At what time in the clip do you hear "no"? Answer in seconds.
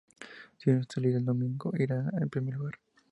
0.71-0.79